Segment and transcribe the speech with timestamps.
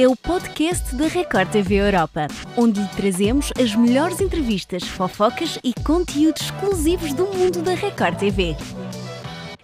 [0.00, 5.74] é o podcast da Record TV Europa, onde lhe trazemos as melhores entrevistas, fofocas e
[5.82, 8.56] conteúdos exclusivos do mundo da Record TV.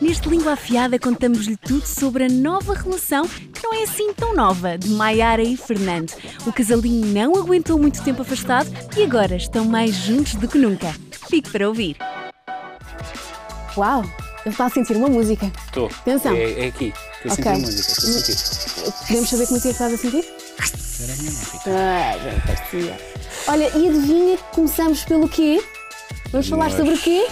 [0.00, 4.78] Neste Língua Afiada contamos-lhe tudo sobre a nova relação, que não é assim tão nova,
[4.78, 6.14] de Maiara e Fernando.
[6.46, 10.94] O casalinho não aguentou muito tempo afastado e agora estão mais juntos do que nunca.
[11.28, 11.98] Fique para ouvir.
[13.76, 14.02] Uau!
[14.46, 15.52] Ele está a sentir uma música.
[15.66, 15.88] Estou.
[15.88, 16.34] Atenção.
[16.34, 16.92] É, é aqui.
[17.24, 17.52] Estou a sentir Ok.
[17.52, 17.80] a música.
[17.92, 19.06] Estou a sentir.
[19.06, 20.24] Podemos saber que música é que estás a sentir?
[21.02, 21.70] Era a minha mãe, Rita.
[21.70, 23.00] Ah, bem parecia.
[23.48, 25.62] Olha, e adivinha que começamos pelo quê?
[26.30, 27.26] Vamos falar sobre o quê?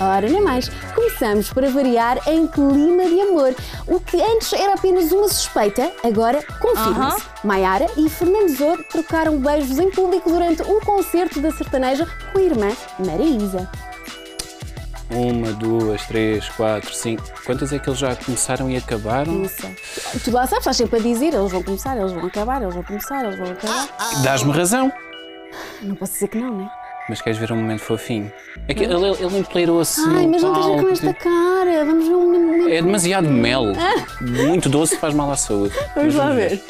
[0.00, 0.68] Ora, nem mais.
[0.94, 3.54] Começamos, para variar, em clima de amor.
[3.86, 7.22] O que antes era apenas uma suspeita, agora confirma-se.
[7.44, 12.42] Maiara e Fernando Zor trocaram beijos em público durante um concerto da sertaneja com a
[12.42, 13.68] irmã Maraísa.
[15.10, 17.22] Uma, duas, três, quatro, cinco.
[17.44, 19.32] Quantas é que eles já começaram e acabaram?
[19.32, 19.74] Não sei.
[20.22, 22.82] Tu lá sabes, estás sempre a dizer, eles vão começar, eles vão acabar, eles vão
[22.82, 23.88] começar, eles vão acabar.
[24.22, 24.92] Dás-me razão.
[25.82, 26.70] Não posso dizer que não, né?
[27.08, 28.30] Mas queres ver um momento fofinho?
[28.68, 31.84] É que ele, ele empoleirou-se Ai, no mas não esteja com esta cara.
[31.86, 32.68] Vamos ver um momento.
[32.68, 33.64] É demasiado mel.
[34.20, 35.74] Muito doce faz mal à saúde.
[35.96, 36.62] Vamos lá ver.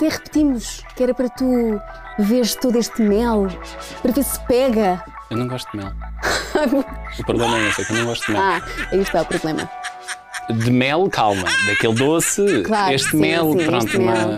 [0.00, 1.78] Até repetimos que era para tu
[2.18, 3.48] veres todo este mel,
[4.00, 5.04] para ver se pega.
[5.30, 5.92] Eu não gosto de mel.
[7.20, 8.40] O problema é esse, é que eu não gosto de mel.
[8.42, 8.62] Ah,
[8.92, 9.70] aí está o problema.
[10.50, 11.44] De mel, calma.
[11.66, 13.84] Daquele doce, Claro, este sim, mel, sim, pronto.
[13.86, 14.28] este uma- mel.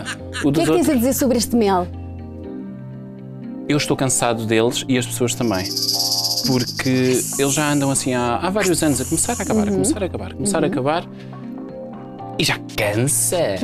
[0.43, 1.87] O O que é que tens outros, a dizer sobre este mel?
[3.69, 5.65] eu estou cansado deles e as pessoas também.
[6.45, 10.03] Porque eles já andam assim há, há vários anos a começar a acabar, a começar
[10.03, 11.05] a acabar, a começar a acabar
[12.37, 13.55] e já cansa.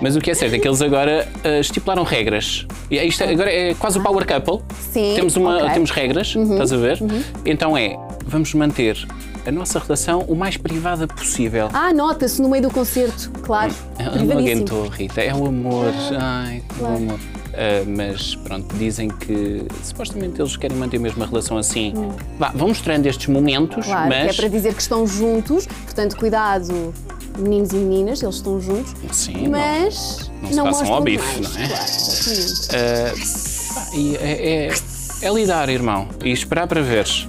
[0.00, 2.66] Mas o que é certo é que eles agora ah, estipularam regras.
[2.90, 4.60] E é isto é- agora é quase o Power Couple.
[4.78, 5.70] Sim, Temos, uma, ok.
[5.70, 6.98] temos regras, estás a ver?
[7.44, 8.96] Então é, vamos manter
[9.46, 11.68] a nossa relação o mais privada possível.
[11.72, 13.72] Ah, nota-se no meio do concerto, claro.
[13.98, 15.20] Ela não aguentou, Rita.
[15.20, 15.92] É o amor.
[16.18, 16.94] Ai, claro.
[16.94, 17.18] o amor.
[17.52, 21.92] Ah, mas pronto, dizem que supostamente eles querem manter mesmo a relação assim.
[22.38, 24.24] Vá, vão mostrando estes momentos, Claro, mas.
[24.24, 26.94] que é para dizer que estão juntos, portanto, cuidado,
[27.38, 28.94] meninos e meninas, eles estão juntos.
[29.12, 31.54] Sim, mas não se passam mostram ao bife, demais.
[31.54, 31.68] não é?
[31.68, 32.68] Claro, exatamente.
[32.76, 34.74] Ah, pá, e é, é,
[35.22, 37.28] é lidar, irmão, e esperar para veres.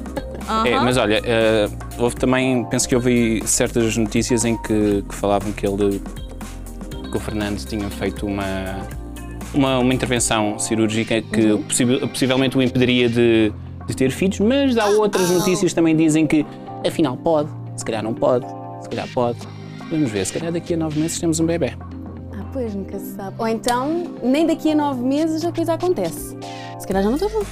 [0.66, 5.52] É, mas olha, ah, houve também, penso que houve certas notícias em que, que falavam
[5.54, 6.02] que ele,
[7.10, 8.86] que o Fernando tinha feito uma,
[9.54, 11.64] uma, uma intervenção cirúrgica que Uhum.
[11.64, 13.54] possi- possivelmente o impediria de,
[13.88, 16.46] de ter filhos, mas há outras notícias que também dizem que
[16.86, 18.46] afinal pode, se calhar não pode,
[18.82, 19.38] se calhar pode.
[19.92, 21.74] Vamos ver, se calhar daqui a nove meses temos um bebê.
[22.34, 23.36] Ah, pois, nunca se sabe.
[23.38, 26.36] Ou então, nem daqui a nove meses a coisa acontece.
[26.80, 27.48] Se calhar já não estou junto.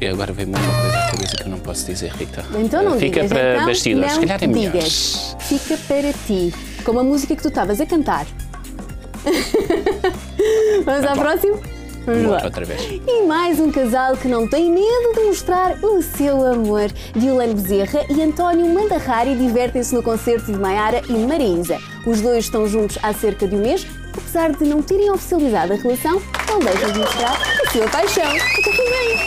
[0.00, 2.44] E agora veio-me uma coisa à cabeça que eu não posso dizer, Rita.
[2.58, 3.28] Então não Fica digas.
[3.32, 4.72] para então, bastidores, se calhar é melhor.
[4.72, 5.36] digas.
[5.40, 6.52] Fica para ti.
[6.84, 8.26] Como a música que tu estavas a cantar.
[10.84, 11.60] Vamos ao próximo?
[12.06, 12.44] Vamos Vamos lá.
[12.44, 13.00] outra vez.
[13.06, 16.90] E mais um casal que não tem medo de mostrar o seu amor.
[17.14, 21.78] Violane Bezerra e António Mandarrari divertem-se no concerto de Maiara e Marisa.
[22.06, 23.86] Os dois estão juntos há cerca de um mês.
[24.16, 28.32] Apesar de não terem oficializado a relação, não deixam de mostrar a sua paixão.
[28.62, 29.18] Tudo bem.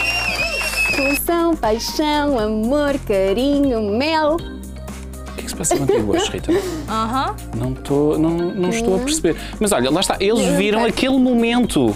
[0.96, 4.34] Relação, paixão, amor, carinho, mel.
[4.36, 6.52] O que é que se passa contigo hoje, Rita?
[6.88, 7.36] Aham.
[7.56, 9.36] Não, tô, não, não estou a perceber.
[9.60, 11.94] Mas olha, lá está, eles viram aquele momento.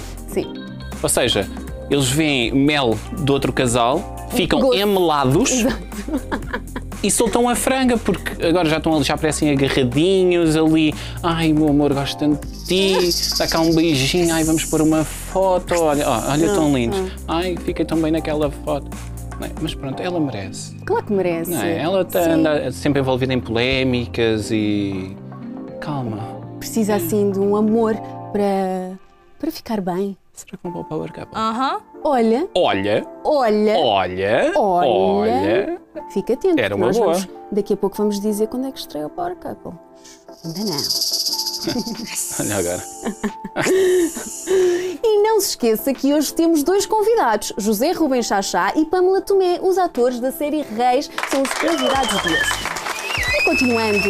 [1.02, 1.48] Ou seja,
[1.90, 4.78] eles veem mel do outro casal, ficam Gosto.
[4.80, 5.50] emelados
[7.02, 10.94] e soltam a franga, porque agora já estão ali, já parecem agarradinhos ali.
[11.22, 13.36] Ai, meu amor, gosto tanto de ti.
[13.38, 15.74] Dá cá um beijinho, ai, vamos pôr uma foto.
[15.74, 16.98] Olha, olha tão lindos.
[17.26, 18.88] Ai, fiquei tão bem naquela foto.
[19.42, 19.50] É?
[19.60, 20.76] Mas pronto, ela merece.
[20.84, 21.50] Claro que merece.
[21.50, 21.78] Não é?
[21.78, 25.16] Ela tá- anda sempre envolvida em polémicas e.
[25.80, 26.40] Calma.
[26.60, 27.96] Precisa assim de um amor
[28.30, 28.96] para,
[29.40, 30.16] para ficar bem.
[30.34, 31.38] Será que não vou para o Power Couple?
[31.38, 31.80] Aham.
[32.04, 33.78] Olha, Olha, olha.
[33.78, 34.88] olha, Olha.
[34.88, 35.80] olha.
[36.10, 36.58] Fica atento.
[36.60, 37.12] Era uma nós boa.
[37.12, 39.72] vamos- daqui a pouco vamos dizer quando é que estreia o Power Couple.
[40.44, 40.78] Ainda não.
[42.40, 42.82] Olha agora.
[45.04, 49.58] E não se esqueça que hoje temos dois convidados, José Rubens Chachá e Pamela Tomé,
[49.62, 52.71] os atores da série Reis, são os convidados de hoje.
[53.44, 54.08] Continuando,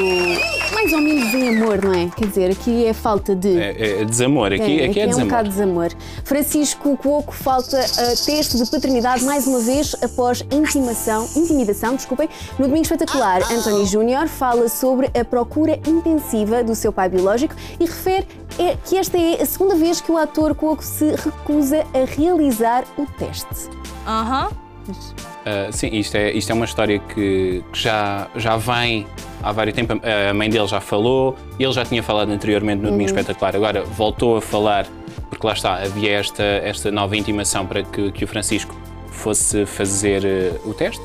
[0.73, 2.09] mais ou menos em amor, não é?
[2.15, 3.59] Quer dizer, aqui é falta de.
[3.59, 5.29] É, é desamor, aqui é, aqui é, é um desamor.
[5.29, 5.91] bocado de desamor.
[6.25, 12.29] Francisco Cuoco falta uh, teste de paternidade mais uma vez após intimação, intimidação, desculpem.
[12.59, 17.85] No Domingo Espetacular, Anthony Júnior fala sobre a procura intensiva do seu pai biológico e
[17.85, 18.27] refere
[18.59, 22.85] é, que esta é a segunda vez que o ator Cuoco se recusa a realizar
[22.99, 23.71] o teste.
[24.07, 24.51] Aham.
[24.89, 29.07] Uh, sim, isto é, isto é uma história que, que já, já vem
[29.43, 30.01] há vários tempo.
[30.31, 34.37] A mãe dele já falou, ele já tinha falado anteriormente no Domingo Espetacular, agora voltou
[34.37, 34.87] a falar,
[35.29, 38.75] porque lá está, havia esta, esta nova intimação para que, que o Francisco
[39.09, 41.03] fosse fazer uh, o teste.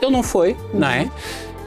[0.00, 1.10] Ele não foi, não é?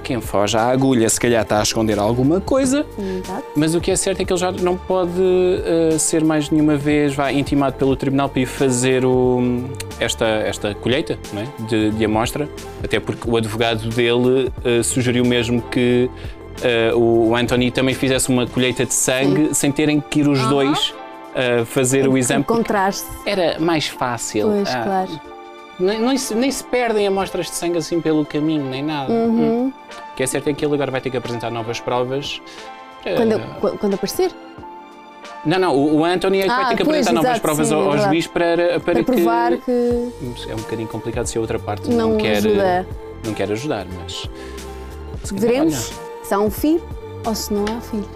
[0.05, 3.43] Quem foge à agulha se calhar está a esconder alguma coisa, Exato.
[3.55, 6.77] mas o que é certo é que ele já não pode uh, ser mais nenhuma
[6.77, 9.63] vez vá, intimado pelo tribunal para ir fazer o,
[9.99, 11.63] esta, esta colheita é?
[11.63, 12.47] de, de amostra,
[12.83, 16.07] até porque o advogado dele uh, sugeriu mesmo que
[16.93, 20.93] uh, o Anthony também fizesse uma colheita de sangue sem terem que ir os dois
[21.65, 22.45] fazer o exame.
[22.45, 23.07] Contraste.
[23.25, 24.47] Era mais fácil.
[24.47, 25.34] Pois, Ah, claro.
[25.79, 29.11] Nem, nem se, nem se perdem amostras de sangue assim pelo caminho, nem nada.
[29.11, 29.65] Uhum.
[29.67, 29.73] Hum.
[30.11, 32.41] O que é certo é que ele agora vai ter que apresentar novas provas.
[33.03, 34.31] Quando, qu- quando aparecer?
[35.45, 37.67] Não, não, o, Anthony é que vai Ah, ter que pois, apresentar novas exato, provas
[37.67, 38.09] sim, ao, ao verdade.
[38.13, 39.61] juiz para, para, Para provar que...
[40.43, 42.87] que É um bocadinho complicado se a outra parte não, não quer, ajuda.
[43.23, 44.27] não quer ajudar, mas.
[45.33, 45.91] Veremos
[46.23, 46.83] se há um filho
[47.25, 48.07] ou se não há filho.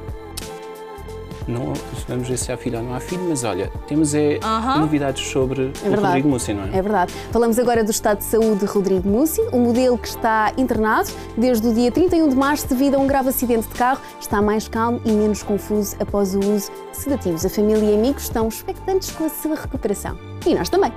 [1.49, 1.73] Não,
[2.07, 4.39] vamos ver se há filho ou não há filho, mas olha, temos é,
[4.77, 6.05] novidades sobre o verdade.
[6.05, 6.77] Rodrigo Múcio, não é?
[6.77, 7.13] É verdade.
[7.31, 11.67] Falamos agora do estado de saúde de Rodrigo Mussi, um modelo que está internado desde
[11.67, 14.01] o dia 31 de março devido a um grave acidente de carro.
[14.19, 17.45] Está mais calmo e menos confuso após o uso de sedativos.
[17.45, 20.17] A família e amigos estão expectantes com a sua recuperação.
[20.45, 20.91] E nós também.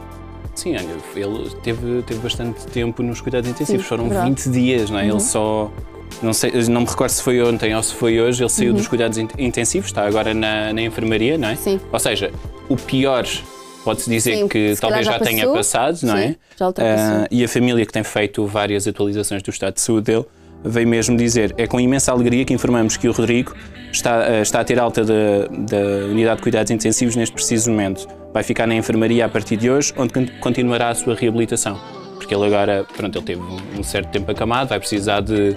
[0.54, 4.28] Sim, olha, ele teve, teve bastante tempo nos cuidados intensivos, Sim, foram verdade.
[4.28, 4.34] Uhum.
[4.34, 5.08] 20 dias, não é?
[5.08, 5.70] Ele só.
[6.22, 8.76] Não, sei, não me recordo se foi ontem ou se foi hoje, ele saiu Uhum.
[8.76, 11.56] dos cuidados in- intensivos, está agora na, na enfermaria, não é?
[11.56, 11.80] Sim.
[11.92, 12.30] Ou seja,
[12.68, 13.24] o pior
[13.84, 16.36] pode-se dizer Sim, que talvez já já, tenha passado, não Sim, é?
[16.56, 16.68] já.
[16.78, 20.24] Ah, e a família que tem feito várias atualizações do estado de saúde dele
[20.64, 23.52] veio mesmo dizer: é com imensa alegria que informamos que o Rodrigo
[23.90, 25.14] está, ah, está a ter alta da,
[25.50, 28.06] da unidade de cuidados intensivos neste preciso momento.
[28.32, 31.78] Vai ficar na enfermaria a partir de hoje, onde con- continuará a sua reabilitação.
[32.22, 35.54] Porque ele agora, pronto, ele teve um- certo tempo acamado, vai precisar de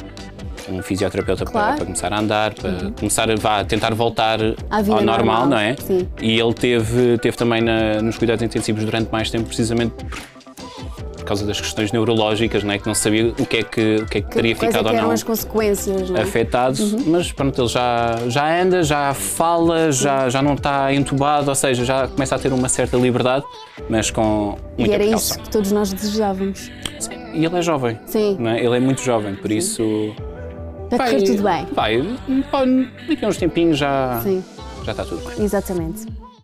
[0.67, 1.69] um fisioterapeuta para, Claro.
[1.71, 1.75] Uhum.
[1.77, 5.75] para começar a andar, para começar a vá, tentar voltar ao normal, normal, não é?
[5.79, 6.07] sim.
[6.19, 9.93] E ele teve, teve também na- nos cuidados intensivos durante mais tempo, precisamente
[11.25, 12.77] por causa das questões neurológicas, não é?
[12.77, 14.89] que não sabia o que é que, o que, é que teria Quais é ficado
[14.93, 16.07] que ou não as consequências?
[16.11, 16.21] Não é?
[16.21, 16.77] afetado,
[17.07, 21.83] mas pronto, ele já, já anda, já fala, já, já não está entubado, ou seja,
[21.83, 23.43] já começa a ter uma certa liberdade,
[23.89, 25.35] mas com E muita era precaução.
[25.37, 26.69] isso que todos nós desejávamos.
[27.33, 28.37] E ele é jovem, Sim.
[28.39, 28.63] não é?
[28.63, 29.83] ele é muito jovem, por isso.
[30.91, 31.67] Vai correr tudo bem.
[31.73, 32.01] Vai,
[33.09, 34.43] daqui a uns tempinhos já, Sim,
[34.83, 35.43] já está tudo bem.
[35.43, 36.05] exatamente.